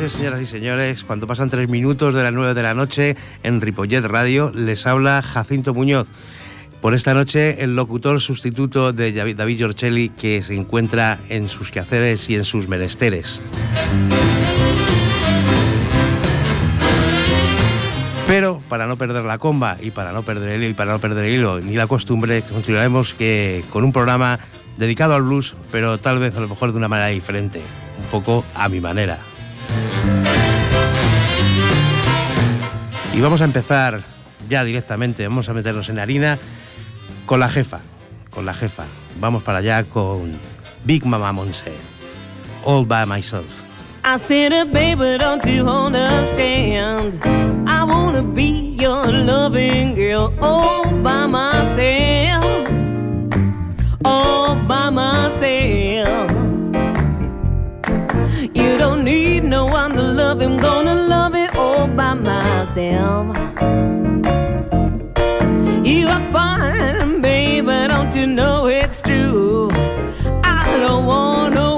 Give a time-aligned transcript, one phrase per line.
[0.00, 1.04] Noches, señoras y señores.
[1.04, 5.20] Cuando pasan tres minutos de las nueve de la noche en Ripollet Radio, les habla
[5.20, 6.06] Jacinto Muñoz.
[6.80, 12.30] Por esta noche, el locutor sustituto de David Giorcelli, que se encuentra en sus quehaceres
[12.30, 13.42] y en sus menesteres.
[18.26, 20.98] Pero para no perder la comba y para no perder el hilo y para no
[20.98, 24.38] perder el hilo ni la costumbre, continuaremos que con un programa
[24.78, 27.60] dedicado al blues, pero tal vez a lo mejor de una manera diferente,
[27.98, 29.18] un poco a mi manera.
[33.12, 34.02] Y vamos a empezar
[34.48, 36.38] ya directamente, vamos a meternos en harina
[37.26, 37.80] con la jefa,
[38.30, 38.84] con la jefa.
[39.18, 40.32] Vamos para allá con
[40.84, 41.72] Big Mama Monse,
[42.64, 43.70] All by Myself.
[44.02, 47.20] I said, baby, don't you understand?
[47.68, 52.68] I wanna be your loving girl all by myself,
[54.04, 56.30] all by myself.
[58.54, 61.39] You don't need no one to love him, gonna love it
[62.60, 63.36] myself.
[65.82, 69.70] You are fine, baby, don't you know it's true?
[70.44, 71.69] I don't want no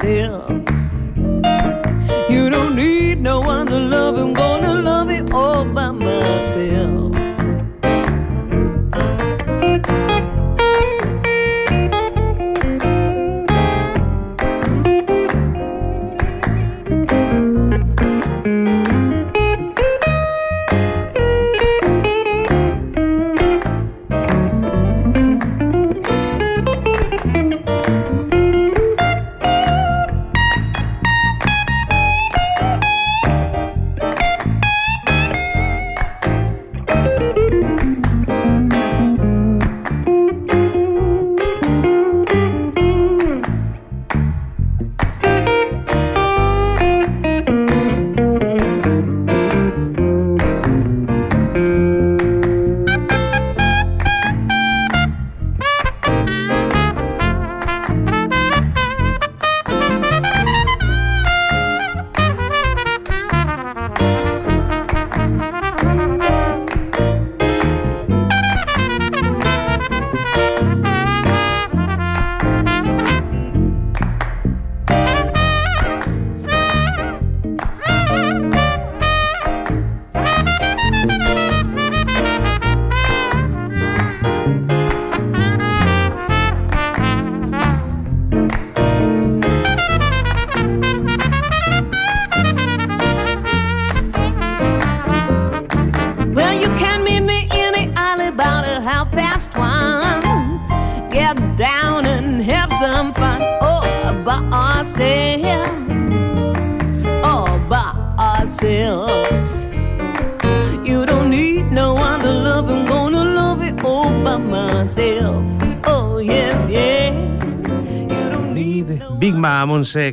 [0.00, 0.49] still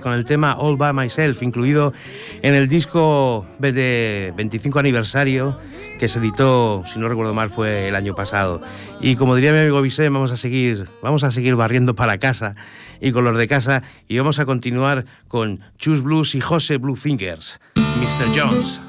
[0.01, 1.93] Con el tema All By Myself, incluido
[2.41, 5.59] en el disco de 25 aniversario
[5.99, 8.61] que se editó, si no recuerdo mal, fue el año pasado.
[9.01, 12.55] Y como diría mi amigo Vicente, vamos a seguir, vamos a seguir barriendo para casa
[13.01, 16.95] y con los de casa y vamos a continuar con Chus Blues y José Blue
[16.95, 18.39] Fingers, Mr.
[18.39, 18.86] Jones.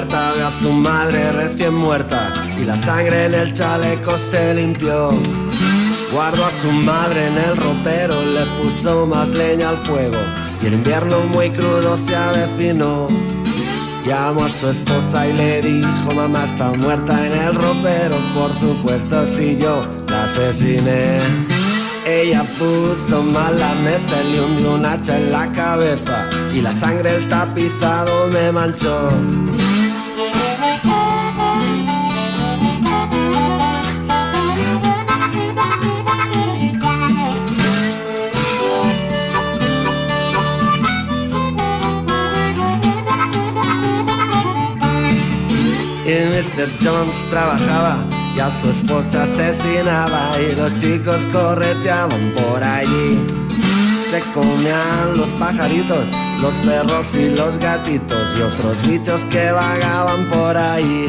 [0.00, 5.10] Puerta, vio a su madre recién muerta y la sangre en el chaleco se limpió.
[6.10, 10.18] Guardó a su madre en el ropero, le puso más leña al fuego
[10.62, 13.08] y el invierno muy crudo se avecinó.
[14.06, 19.26] Llamó a su esposa y le dijo, mamá está muerta en el ropero, por supuesto
[19.26, 21.18] si yo la asesiné.
[22.06, 27.14] Ella puso mal la mesa, le hundió un hacha en la cabeza y la sangre
[27.16, 29.10] el tapizado me manchó.
[46.60, 46.68] Mr.
[46.82, 48.04] Jones trabajaba
[48.36, 53.18] y a su esposa asesinaba y los chicos correteaban por allí.
[54.10, 56.04] Se comían los pajaritos,
[56.42, 61.06] los perros y los gatitos y otros bichos que vagaban por ahí.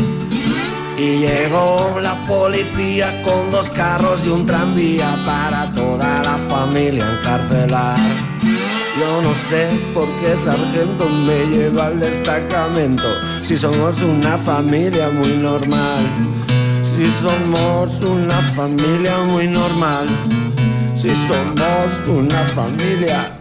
[0.97, 7.99] Y llegó la policía con dos carros y un tranvía para toda la familia encarcelar.
[8.97, 15.37] Yo no sé por qué sargento me lleva al destacamento si somos una familia muy
[15.37, 16.05] normal.
[16.83, 20.07] Si somos una familia muy normal.
[20.95, 23.37] Si somos una familia.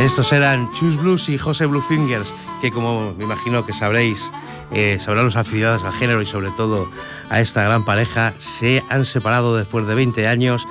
[0.00, 4.30] Estos eran Chus Blues y José Bluefingers, que como me imagino que sabréis,
[4.72, 6.88] eh, sabrán los afiliados al género y sobre todo
[7.30, 10.66] a esta gran pareja, se han separado después de 20 años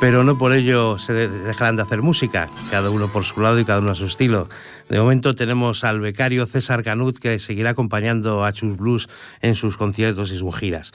[0.00, 3.64] pero no por ello se dejarán de hacer música, cada uno por su lado y
[3.64, 4.48] cada uno a su estilo.
[4.88, 9.08] De momento tenemos al becario César Canut que seguirá acompañando a Chus Blues
[9.40, 10.92] en sus conciertos y sus giras.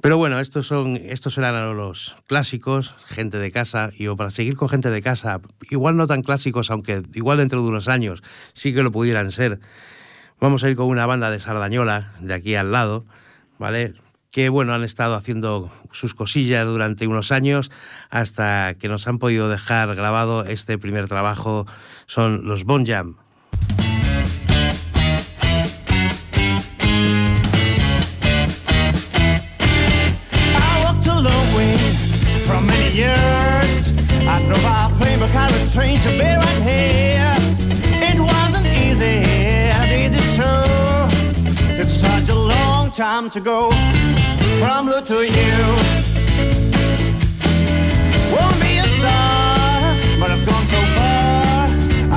[0.00, 4.68] Pero bueno, estos son estos eran los clásicos, gente de casa, y para seguir con
[4.68, 8.22] gente de casa, igual no tan clásicos, aunque igual dentro de unos años
[8.52, 9.58] sí que lo pudieran ser.
[10.40, 13.04] Vamos a ir con una banda de Sardañola, de aquí al lado,
[13.58, 13.94] ¿vale?
[14.30, 17.70] Que bueno, han estado haciendo sus cosillas durante unos años
[18.10, 21.66] hasta que nos han podido dejar grabado este primer trabajo,
[22.06, 23.16] son los Bon Jam.
[42.98, 44.17] time to go
[44.58, 45.56] from blue to you.
[48.34, 51.68] Won't be a star, but I've gone so far.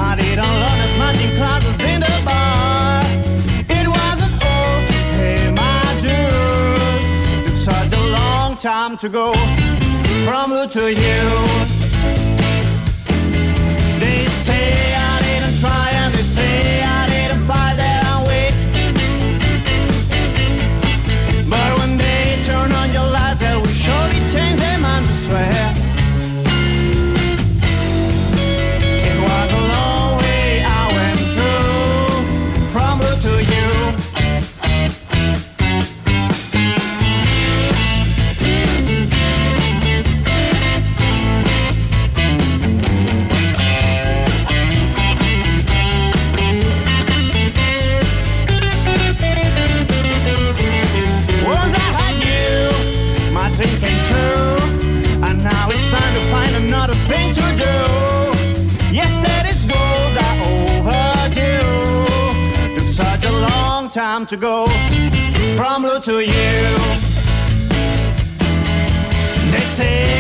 [0.10, 3.04] I didn't learn as much in classes in the bar.
[3.78, 7.04] It wasn't old to pay my dues.
[7.46, 9.34] Took such a long time to go
[10.26, 11.22] from blue to you.
[14.00, 17.11] They say I didn't try and they say I
[64.22, 64.68] time to go
[65.56, 66.32] from blue to you.
[69.52, 70.11] They say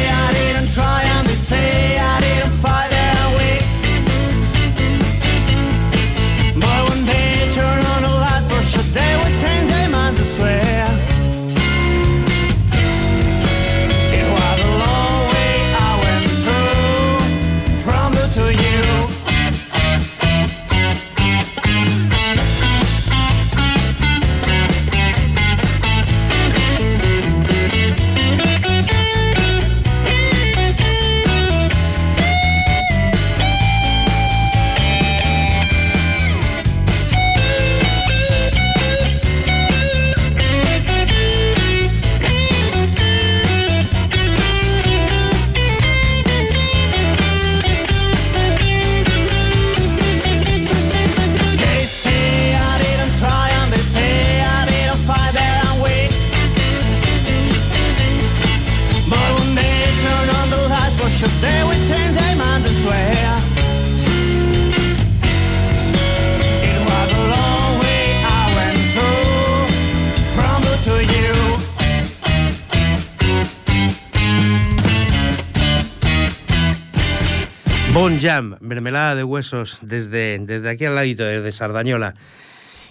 [78.22, 82.14] Jam, mermelada de huesos desde, desde aquí al ladito, desde Sardañola.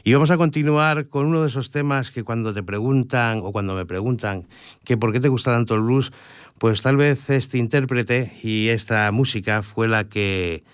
[0.03, 3.75] Y vamos a continuar con uno de esos temas que cuando te preguntan o cuando
[3.75, 4.49] me preguntan
[4.85, 6.13] que por qué te gusta tanto el blues,
[6.59, 10.65] pues tal vez este intérprete y esta música fue la que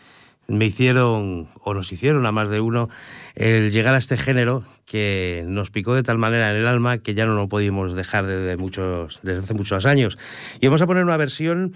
[0.48, 2.88] me hicieron o nos hicieron a más de uno
[3.34, 7.14] el llegar a este género que nos picó de tal manera en el alma que
[7.14, 10.16] ya no lo pudimos dejar desde, muchos, desde hace muchos años.
[10.60, 11.74] Y vamos a poner una versión,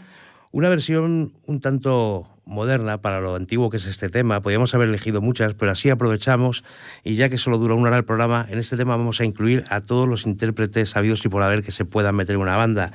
[0.53, 4.43] una versión un tanto moderna para lo antiguo que es este tema.
[4.43, 6.65] Podríamos haber elegido muchas, pero así aprovechamos
[7.05, 9.65] y ya que solo dura una hora el programa, en este tema vamos a incluir
[9.71, 12.91] a todos los intérpretes sabidos y por haber que se puedan meter en una banda,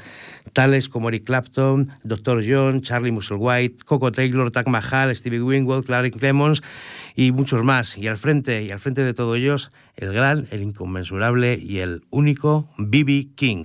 [0.54, 2.44] tales como Eric Clapton, Dr.
[2.48, 6.62] John, Charlie Musselwhite, Coco Taylor, Tak Mahal, Stevie Winwood, Clarence Clemons
[7.16, 7.98] y muchos más.
[7.98, 12.04] Y al frente y al frente de todos ellos, el gran, el inconmensurable y el
[12.10, 13.30] único B.B.
[13.36, 13.64] King.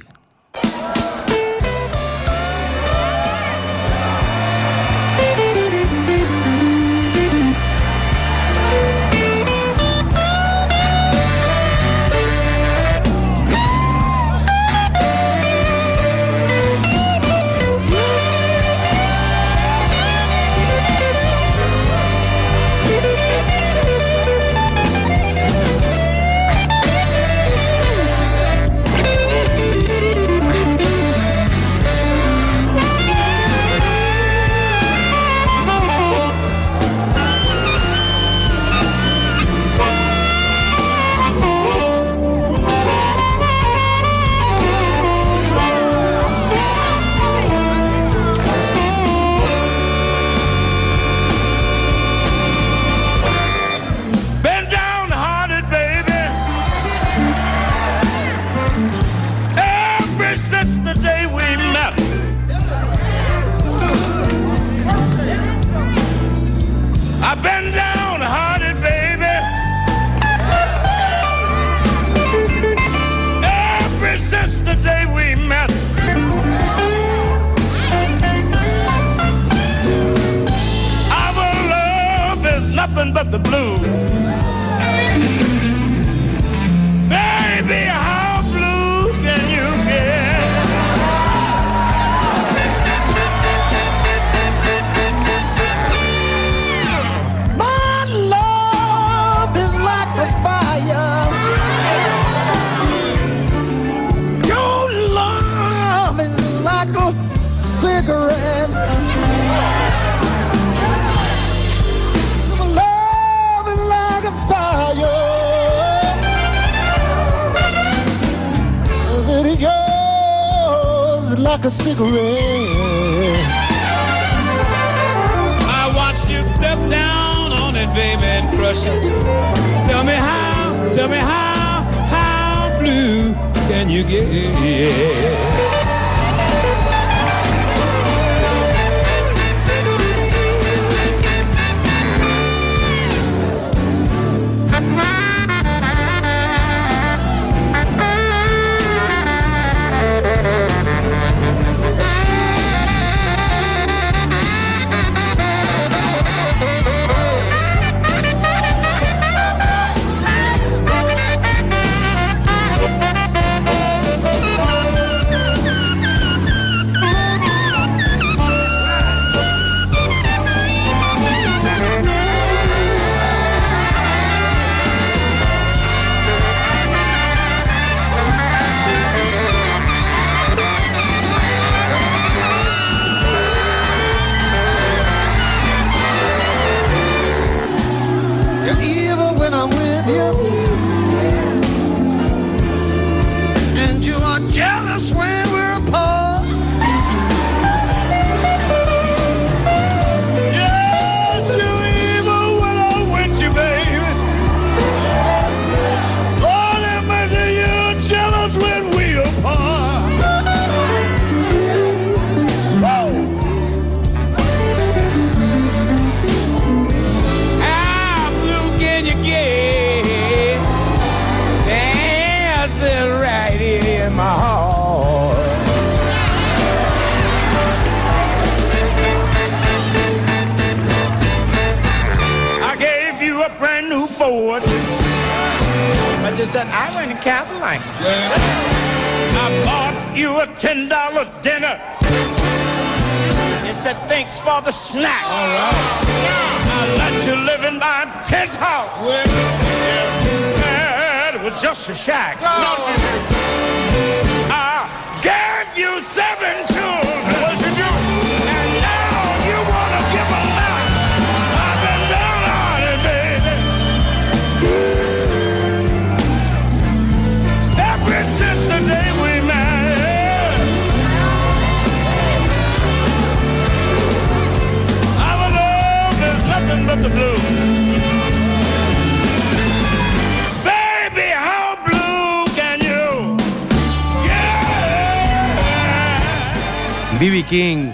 [287.50, 287.90] King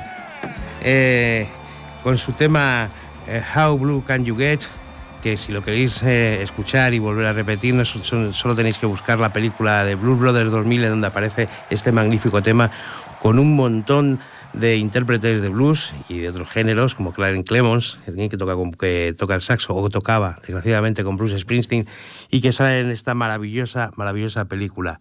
[0.82, 1.48] eh,
[2.02, 2.88] con su tema
[3.26, 4.60] eh, How Blue Can You Get,
[5.22, 8.76] que si lo queréis eh, escuchar y volver a repetir, no son- son- solo tenéis
[8.78, 12.70] que buscar la película de Blues Brothers 2000 en donde aparece este magnífico tema
[13.20, 14.20] con un montón
[14.52, 18.72] de intérpretes de blues y de otros géneros como Clarence Clemons, alguien que toca, con-
[18.72, 21.86] que toca el saxo o tocaba desgraciadamente con Bruce Springsteen
[22.30, 25.00] y que sale en esta maravillosa, maravillosa película.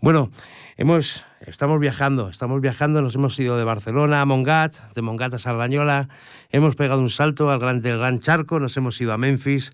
[0.00, 0.30] Bueno,
[0.76, 5.38] hemos, estamos viajando, estamos viajando, nos hemos ido de Barcelona a Mongat, de Mongat a
[5.38, 6.08] Sardañola,
[6.50, 9.72] hemos pegado un salto al gran, del Gran Charco, nos hemos ido a Memphis,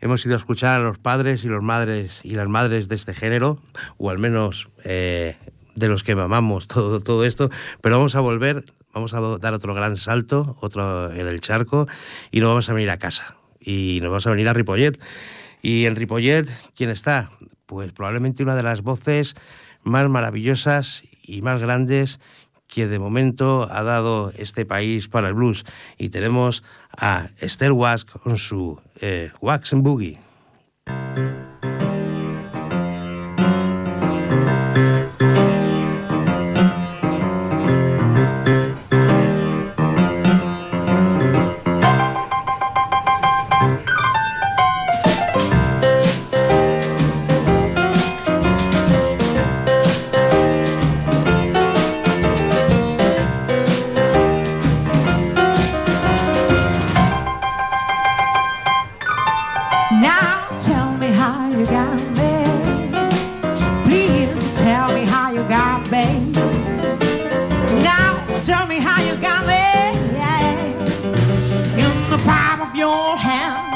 [0.00, 3.14] hemos ido a escuchar a los padres y los madres y las madres de este
[3.14, 3.58] género,
[3.96, 5.36] o al menos eh,
[5.76, 9.74] de los que mamamos todo, todo esto, pero vamos a volver, vamos a dar otro
[9.74, 11.86] gran salto, otro en el charco,
[12.30, 14.98] y nos vamos a venir a casa, y nos vamos a venir a Ripollet.
[15.62, 17.30] Y en Ripollet, ¿quién está?
[17.66, 19.36] Pues probablemente una de las voces
[19.82, 22.20] más maravillosas y más grandes
[22.66, 25.64] que de momento ha dado este país para el blues.
[25.98, 26.62] Y tenemos
[26.96, 30.18] a Esther Wask con su eh, Wax and Boogie.
[73.00, 73.69] Hand.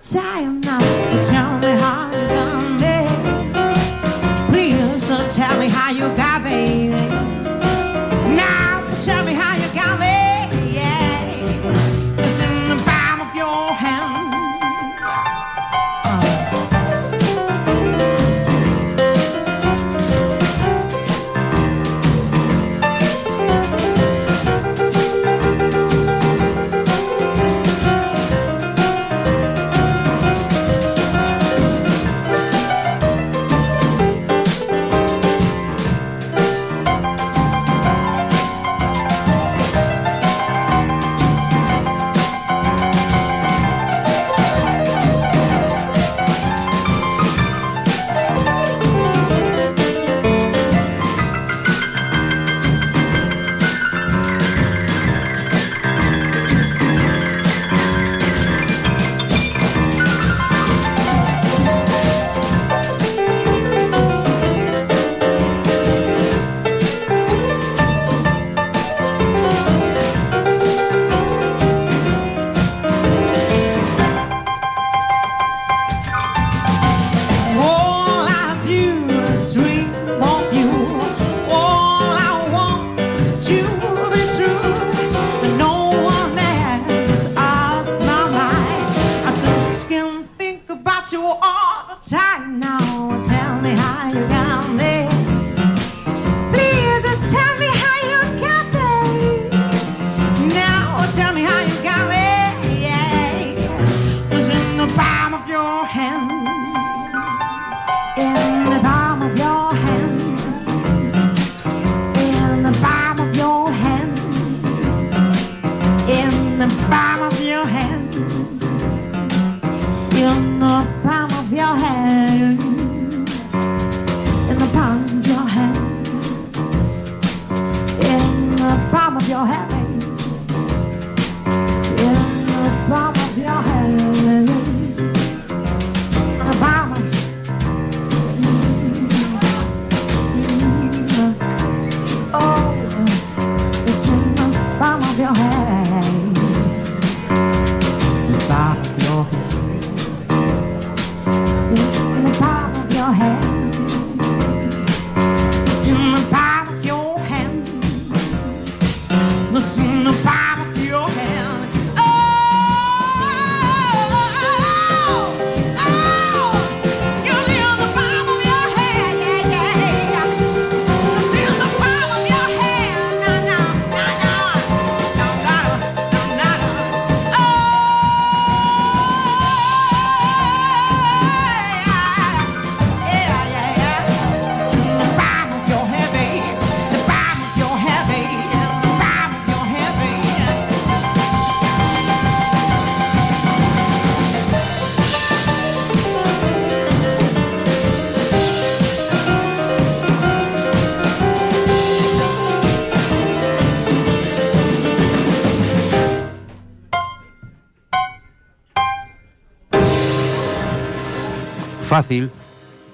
[0.00, 0.57] All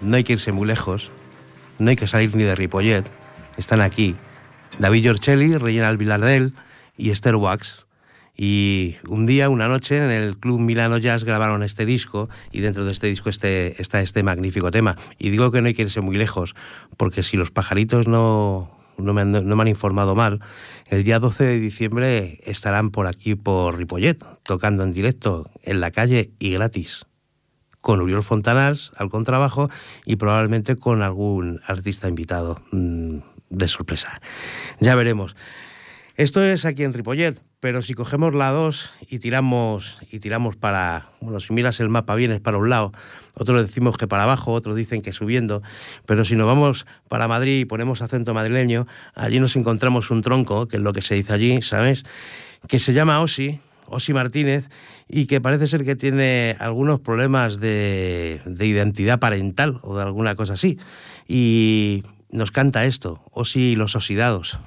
[0.01, 1.11] No hay que irse muy lejos,
[1.79, 3.05] no hay que salir ni de Ripollet,
[3.59, 4.15] están aquí
[4.79, 6.55] David Giorcelli, Reginald Villardel
[6.97, 7.85] y Esther Wax.
[8.35, 12.87] Y un día, una noche, en el Club Milano Jazz grabaron este disco y dentro
[12.87, 14.97] de este disco este, está este magnífico tema.
[15.19, 16.55] Y digo que no hay que irse muy lejos,
[16.97, 20.41] porque si los pajaritos no, no, me, han, no me han informado mal,
[20.89, 25.91] el día 12 de diciembre estarán por aquí, por Ripollet, tocando en directo, en la
[25.91, 27.05] calle y gratis
[27.85, 29.69] con Uriol Fontanals al contrabajo
[30.07, 33.19] y probablemente con algún artista invitado mmm,
[33.51, 34.23] de sorpresa.
[34.81, 35.37] Ya veremos.
[36.17, 41.11] Esto es aquí en Ripollet, pero si cogemos la 2 y tiramos y tiramos para,
[41.21, 42.93] bueno, si miras el mapa vienes para un lado,
[43.35, 45.63] otros decimos que para abajo, otros dicen que subiendo,
[46.07, 50.69] pero si nos vamos para Madrid y ponemos acento madrileño, allí nos encontramos un tronco,
[50.69, 52.05] que es lo que se dice allí, ¿sabes?
[52.67, 54.71] Que se llama Osi, Osi Martínez,
[55.09, 60.35] y que parece ser que tiene algunos problemas de, de, identidad parental o de alguna
[60.35, 60.79] cosa así.
[61.29, 64.59] Y nos canta esto, Osi y los oxidados.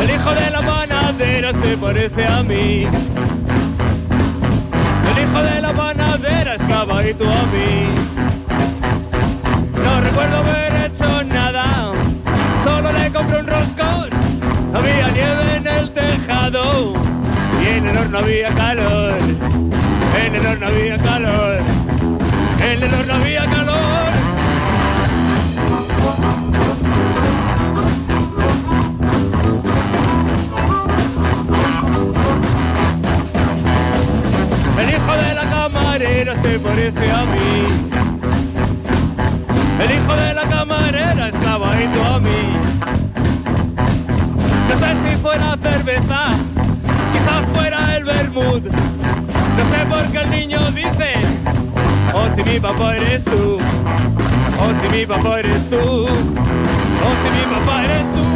[0.00, 2.86] El hijo de la panadera se parece a mí.
[6.86, 7.88] Panadera es caballito a mí.
[9.84, 11.92] No recuerdo haber hecho nada,
[12.62, 14.10] solo le compré un roscón.
[14.74, 16.94] Había nieve en el tejado
[17.62, 19.14] y en el horno había calor.
[20.24, 21.58] En el horno había calor.
[22.60, 24.19] En el horno había calor.
[36.42, 37.66] Se parece a mí.
[39.82, 42.56] El hijo de la camarera es clavadito a mí.
[44.68, 46.20] No sé si fuera cerveza,
[47.12, 48.64] quizás fuera el vermut.
[48.64, 51.14] No sé por qué el niño dice,
[52.14, 53.58] oh si mi papá eres tú,
[54.60, 58.29] oh si mi papá eres tú, oh si mi papá eres tú.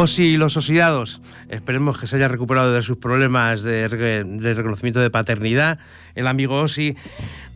[0.00, 1.20] Osi y los Osidados.
[1.48, 5.80] Esperemos que se haya recuperado de sus problemas de, re- de reconocimiento de paternidad
[6.14, 6.94] el amigo Osi.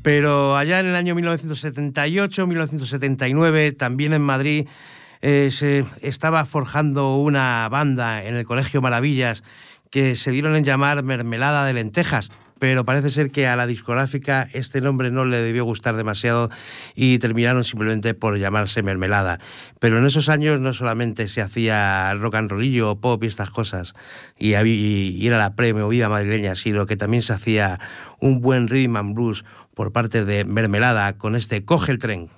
[0.03, 4.67] Pero allá en el año 1978-1979, también en Madrid,
[5.21, 9.45] eh, se estaba forjando una banda en el Colegio Maravillas
[9.91, 12.31] que se dieron en llamar Mermelada de Lentejas.
[12.63, 16.49] Pero parece ser que a la discográfica este nombre no le debió gustar demasiado
[16.95, 19.41] y terminaron simplemente por llamarse Mermelada.
[19.81, 23.95] Pero en esos años no solamente se hacía rock and rollillo pop y estas cosas,
[24.39, 27.81] y, y era la pre-movida madrileña, sino que también se hacía
[28.21, 29.45] un buen rhythm and blues
[29.75, 32.29] por parte de Mermelada con este Coge el tren.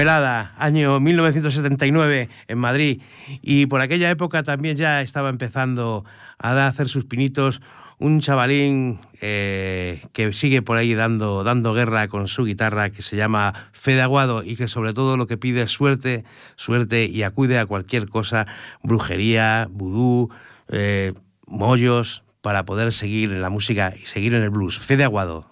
[0.00, 3.02] Mermelada, año 1979 en Madrid.
[3.42, 6.06] Y por aquella época también ya estaba empezando
[6.38, 7.60] a hacer sus pinitos
[7.98, 13.16] un chavalín eh, que sigue por ahí dando, dando guerra con su guitarra, que se
[13.16, 16.24] llama Fede Aguado y que sobre todo lo que pide es suerte,
[16.56, 18.46] suerte y acude a cualquier cosa,
[18.82, 20.30] brujería, vudú,
[20.68, 21.12] eh,
[21.46, 24.78] mollos, para poder seguir en la música y seguir en el blues.
[24.78, 25.49] Fede Aguado.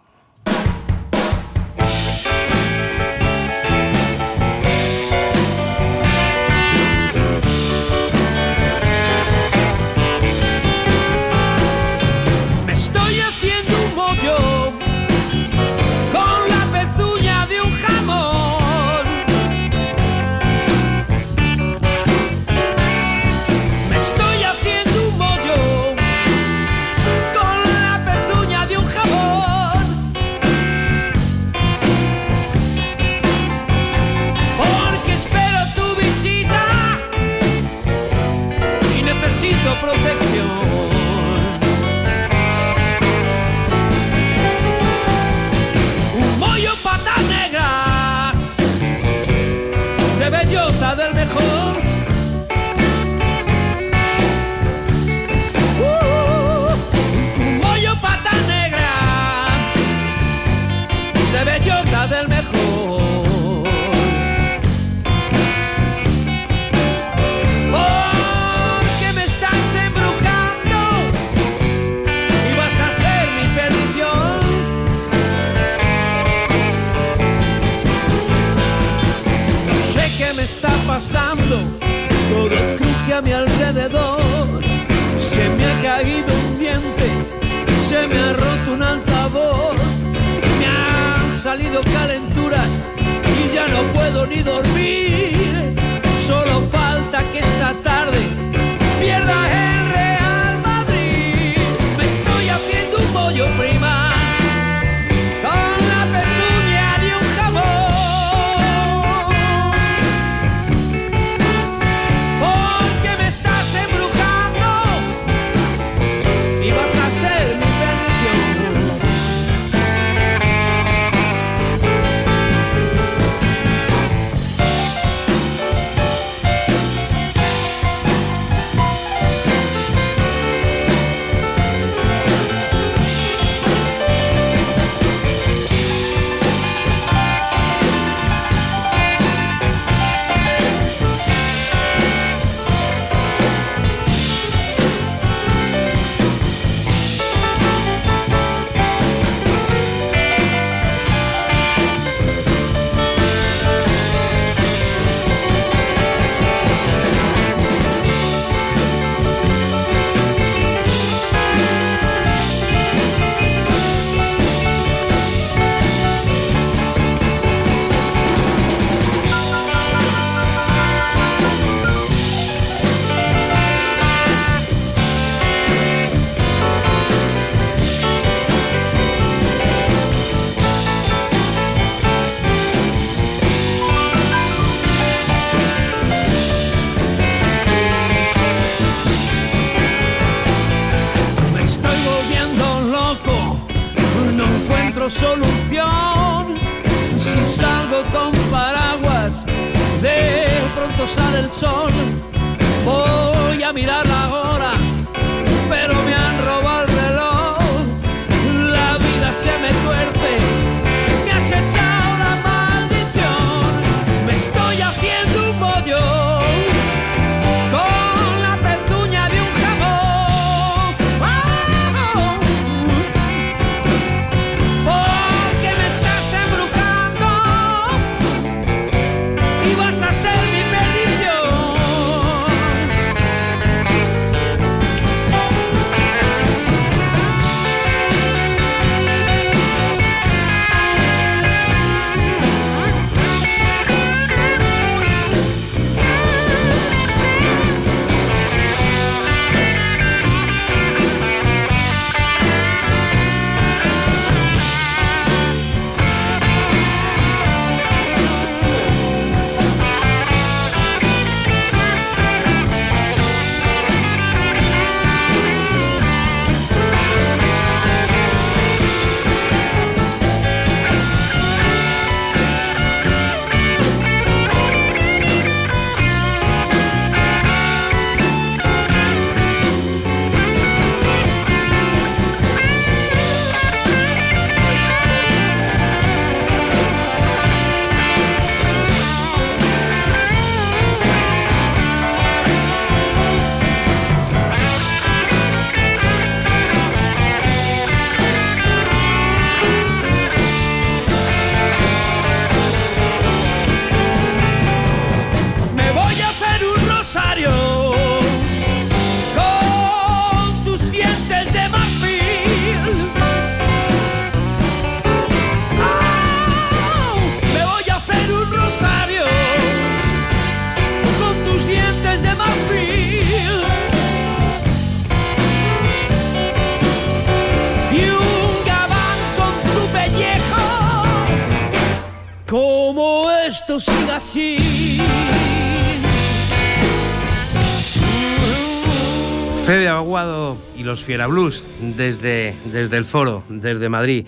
[341.08, 341.64] Fiera Blues
[341.96, 344.26] desde, desde el foro, desde Madrid.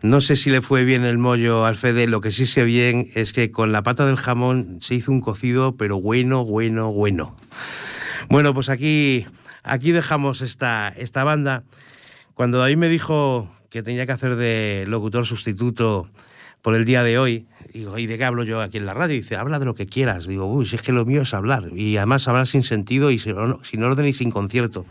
[0.00, 3.10] No sé si le fue bien el mollo al Fede, lo que sí sé bien
[3.14, 7.36] es que con la pata del jamón se hizo un cocido, pero bueno, bueno, bueno.
[8.30, 9.26] Bueno, pues aquí,
[9.62, 11.64] aquí dejamos esta, esta banda.
[12.32, 16.08] Cuando David me dijo que tenía que hacer de locutor sustituto
[16.62, 17.46] por el día de hoy,
[17.76, 19.16] y digo, ¿y de qué hablo yo aquí en la radio?
[19.16, 20.26] Y dice, habla de lo que quieras.
[20.26, 21.68] Digo, uy, si es que lo mío es hablar.
[21.74, 24.86] Y además hablar sin sentido y sin, sin orden y sin concierto.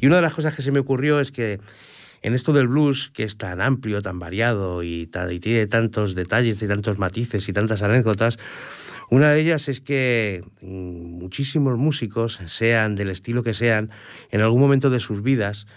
[0.00, 1.60] Y una de las cosas que se me ocurrió es que
[2.22, 6.16] en esto del blues, que es tan amplio, tan variado y, tan, y tiene tantos
[6.16, 8.36] detalles y tantos matices y tantas anécdotas,
[9.10, 13.90] una de ellas es que mm, muchísimos músicos, sean del estilo que sean,
[14.32, 15.68] en algún momento de sus vidas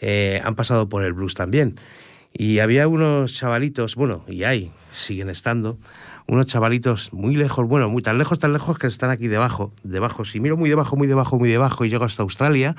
[0.00, 1.76] eh, han pasado por el blues también.
[2.38, 5.78] Y había unos chavalitos, bueno, y hay, siguen estando,
[6.26, 10.24] unos chavalitos muy lejos, bueno, muy tan lejos, tan lejos que están aquí debajo, debajo.
[10.24, 12.76] Si miro muy debajo, muy debajo, muy debajo y llego hasta Australia,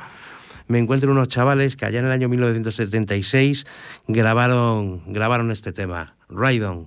[0.67, 3.65] me encuentro unos chavales que allá en el año 1976
[4.07, 6.85] grabaron, grabaron este tema, Ride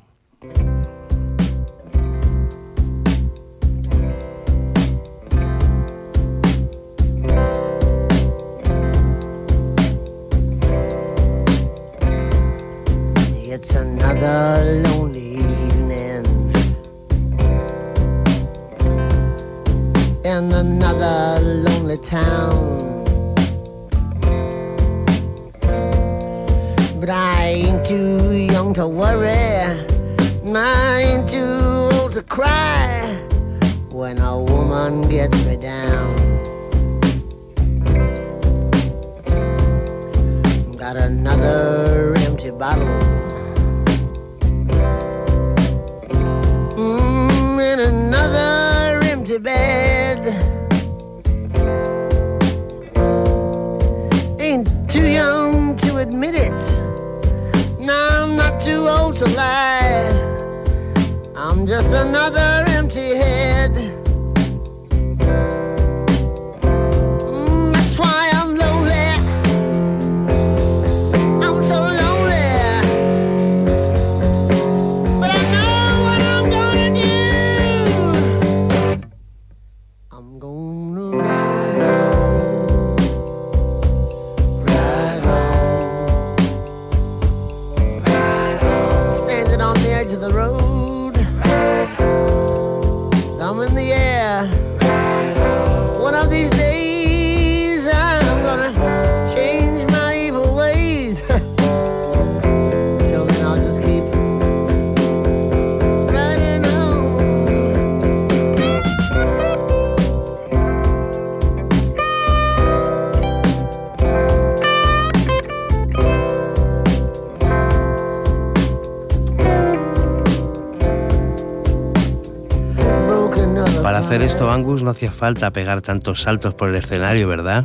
[124.52, 127.64] Angus, no hacía falta pegar tantos saltos por el escenario, ¿verdad?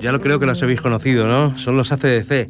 [0.00, 1.56] Ya lo creo que los habéis conocido, ¿no?
[1.58, 2.48] Son los ACDC.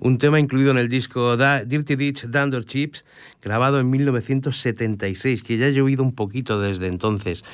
[0.00, 3.04] Un tema incluido en el disco Da- Dirty Ditch Dunder Chips,
[3.42, 7.44] grabado en 1976, que ya he oído un poquito desde entonces.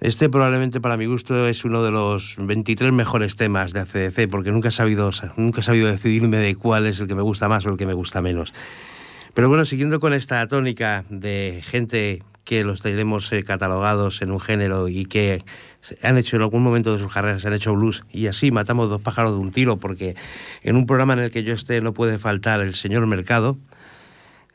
[0.00, 4.50] Este probablemente para mi gusto es uno de los 23 mejores temas de ACDC, porque
[4.50, 7.66] nunca he sabido, nunca he sabido decidirme de cuál es el que me gusta más
[7.66, 8.52] o el que me gusta menos.
[9.34, 14.40] Pero bueno, siguiendo con esta tónica de gente que los tenemos eh, catalogados en un
[14.40, 15.44] género y que
[16.02, 19.00] han hecho en algún momento de sus carreras, han hecho blues y así matamos dos
[19.00, 20.16] pájaros de un tiro porque
[20.62, 23.58] en un programa en el que yo esté no puede faltar el señor Mercado.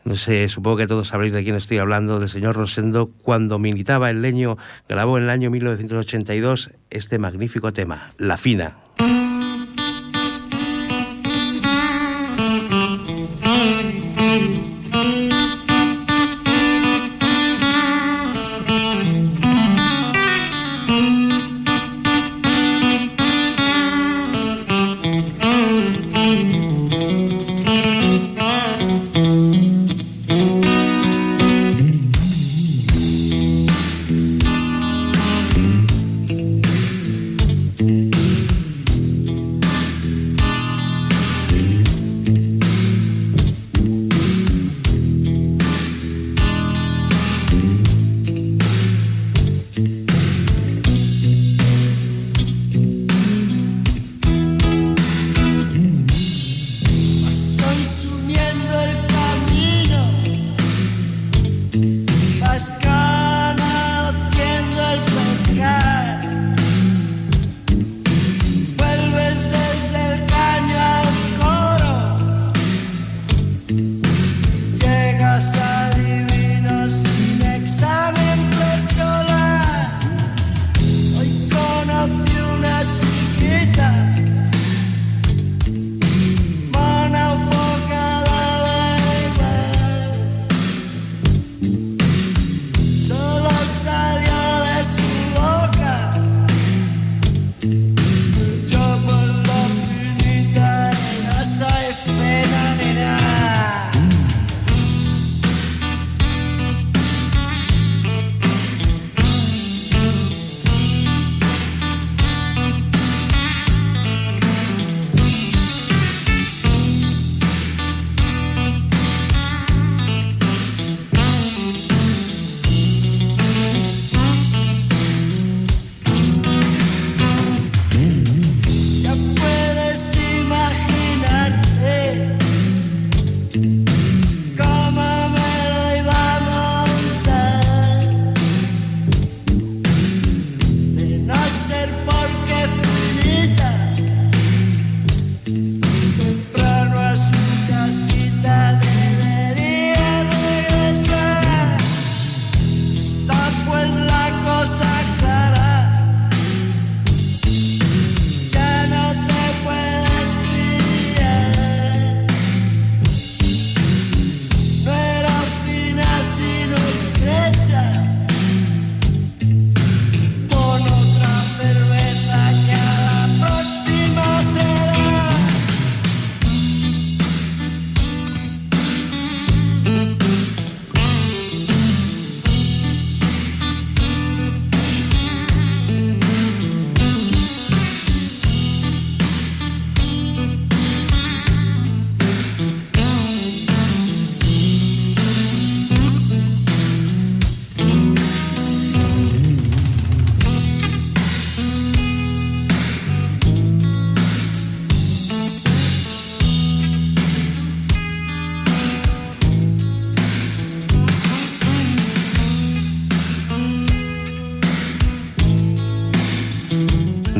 [0.03, 4.09] No sé, supongo que todos sabréis de quién estoy hablando, del señor Rosendo, cuando militaba
[4.09, 4.57] en Leño,
[4.87, 8.86] grabó en el año 1982 este magnífico tema, La Fina.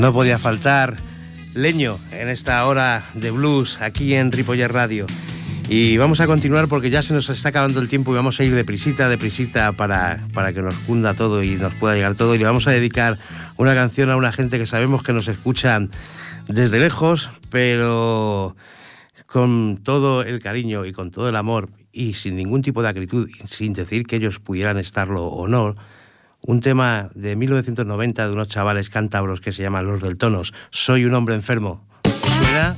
[0.07, 0.95] No podía faltar
[1.53, 5.05] Leño en esta hora de blues aquí en Ripoller Radio.
[5.67, 8.45] Y vamos a continuar porque ya se nos está acabando el tiempo y vamos a
[8.45, 12.35] ir deprisita, deprisita para, para que nos cunda todo y nos pueda llegar todo.
[12.35, 13.17] Y le vamos a dedicar
[13.57, 15.77] una canción a una gente que sabemos que nos escucha
[16.47, 18.55] desde lejos, pero
[19.25, 23.29] con todo el cariño y con todo el amor y sin ningún tipo de acritud,
[23.49, 25.75] sin decir que ellos pudieran estarlo o no,
[26.47, 31.03] un tema de 1990 de unos chavales cántabros que se llaman Los del Tonos, Soy
[31.03, 31.85] un hombre enfermo.
[32.05, 32.73] ¿Suena?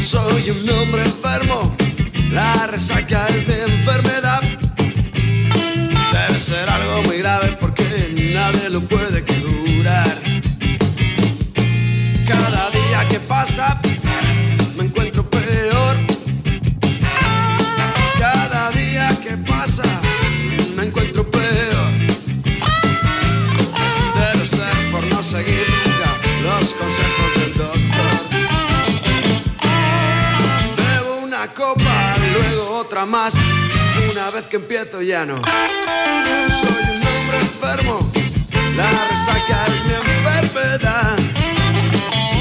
[0.00, 1.25] Soy un hombre enfermo
[2.76, 4.42] resaca es mi enfermedad.
[6.12, 7.84] Debe ser algo muy grave porque
[8.34, 10.25] nadie lo puede curar.
[32.96, 33.34] Otra más.
[34.10, 35.34] Una vez que empiezo ya no.
[35.36, 38.12] Soy un hombre enfermo,
[38.74, 41.16] la resaca es mi enfermedad.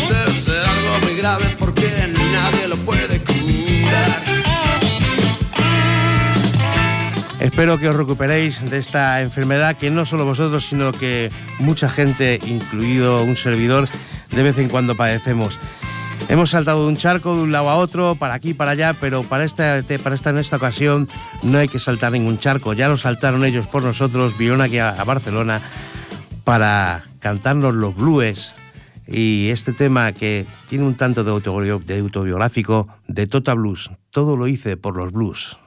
[0.08, 1.92] Debe ser algo muy grave porque
[2.32, 4.24] nadie lo puede curar.
[7.42, 12.40] Espero que os recuperéis de esta enfermedad que no solo vosotros, sino que mucha gente,
[12.46, 13.90] incluido un servidor,
[14.32, 15.60] de vez en cuando padecemos.
[16.28, 19.24] Hemos saltado de un charco de un lado a otro, para aquí, para allá, pero
[19.24, 21.08] para esta, para esta en esta ocasión
[21.44, 22.74] no hay que saltar ningún charco.
[22.74, 25.62] Ya lo saltaron ellos por nosotros, vinieron aquí a, a Barcelona
[26.44, 28.56] para cantarnos los blues
[29.08, 33.92] y este tema que tiene un tanto de autobiográfico de Tota Blues.
[34.10, 35.58] Todo lo hice por los blues.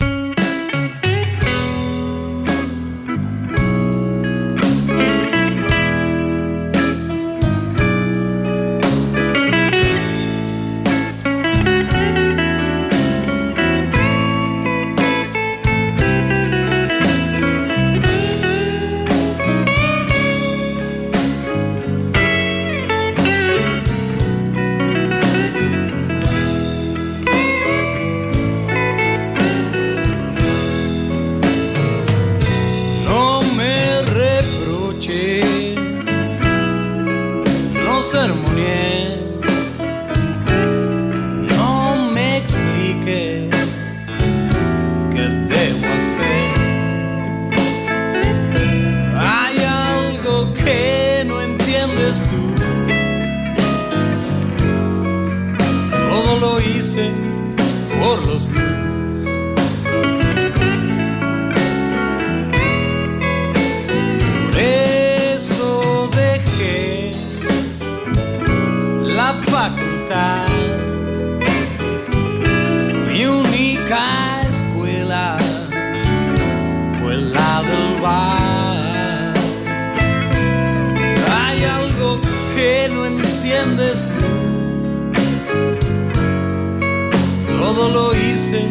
[87.74, 88.66] Todo lo hice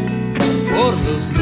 [0.71, 1.36] por los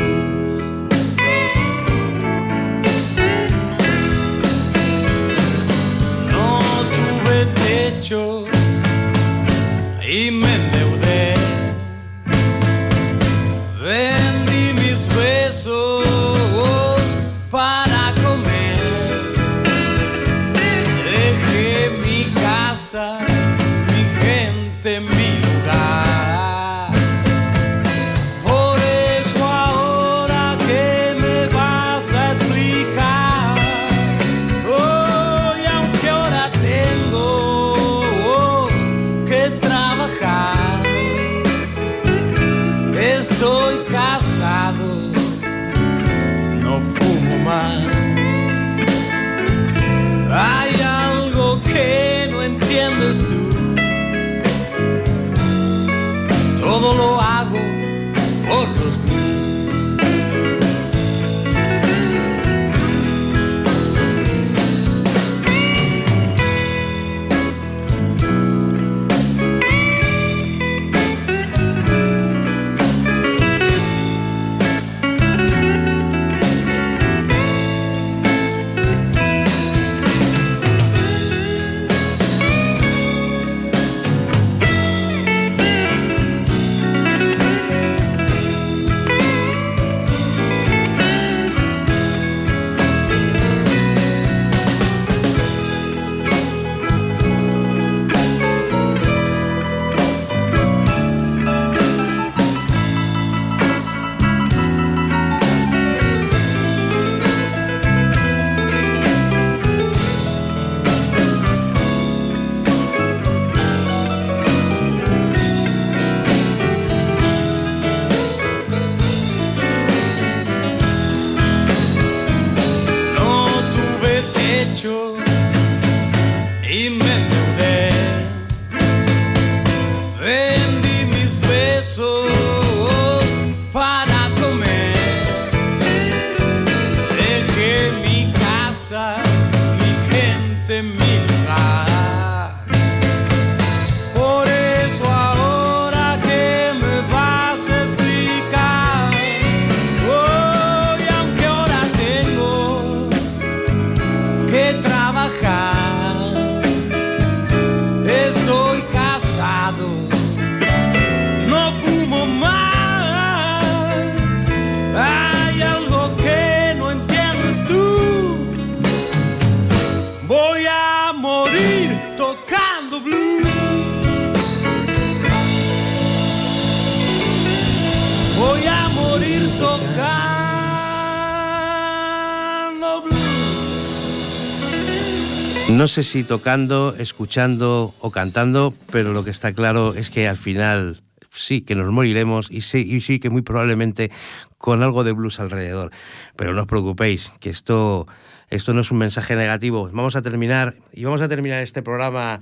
[185.95, 191.01] sé si tocando, escuchando o cantando, pero lo que está claro es que al final
[191.31, 194.11] sí que nos moriremos y sí, que muy probablemente
[194.57, 195.91] con algo de blues alrededor.
[196.35, 198.07] Pero no os preocupéis, que esto,
[198.49, 199.89] esto no es un mensaje negativo.
[199.93, 202.41] Vamos a terminar y vamos a terminar este programa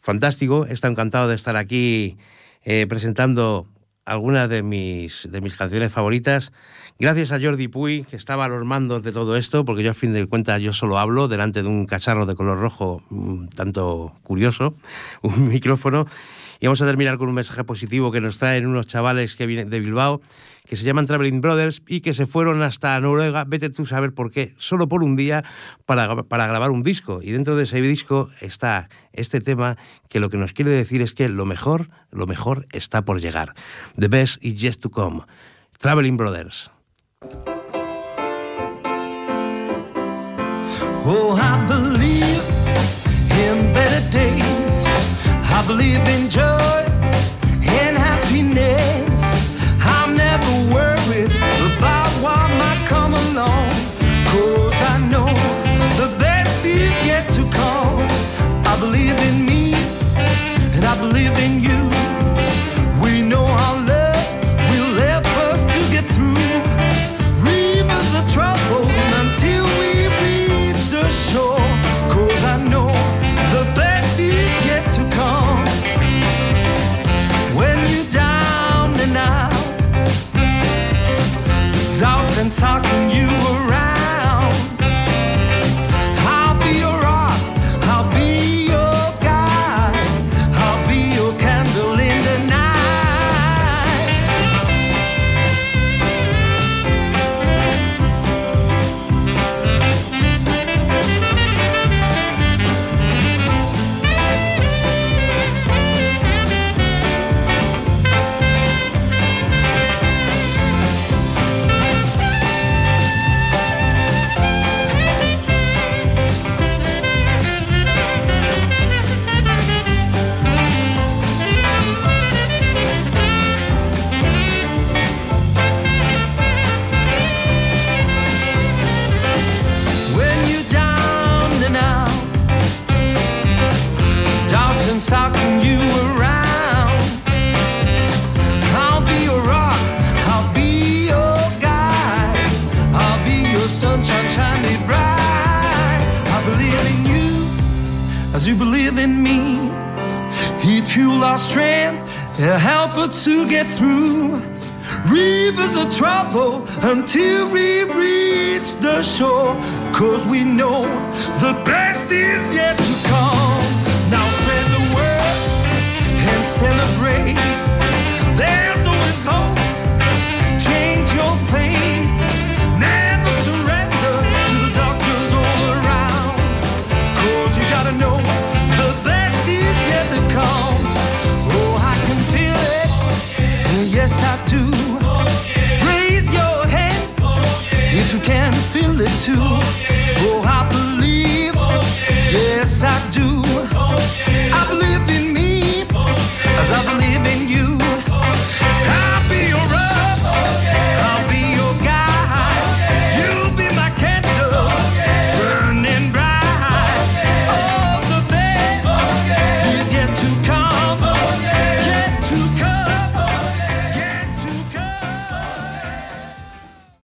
[0.00, 0.64] fantástico.
[0.64, 2.16] Está encantado de estar aquí
[2.64, 3.66] eh, presentando
[4.06, 6.52] algunas de mis, de mis canciones favoritas.
[6.98, 9.94] Gracias a Jordi Puy, que estaba a los mandos de todo esto, porque yo a
[9.94, 14.14] fin de cuentas yo solo hablo delante de un cacharro de color rojo, un tanto
[14.22, 14.74] curioso,
[15.22, 16.06] un micrófono.
[16.60, 19.70] Y vamos a terminar con un mensaje positivo que nos traen unos chavales que vienen
[19.70, 20.20] de Bilbao,
[20.66, 24.12] que se llaman Traveling Brothers y que se fueron hasta Noruega, vete tú a saber
[24.12, 25.44] por qué, solo por un día
[25.84, 27.20] para, para grabar un disco.
[27.22, 29.76] Y dentro de ese disco está este tema
[30.08, 33.54] que lo que nos quiere decir es que lo mejor, lo mejor está por llegar.
[33.98, 35.22] The best is yet to come.
[35.78, 36.70] Traveling Brothers.
[41.08, 42.42] Oh, I believe
[43.30, 44.45] in better days.
[45.58, 46.80] I believe in joy
[47.80, 49.22] and happiness.
[49.80, 51.32] I'm never worried
[51.72, 53.70] about what might come along.
[54.32, 55.32] Cause I know
[55.96, 58.06] the best is yet to come.
[58.66, 59.72] I believe in me
[60.76, 61.75] and I believe in you.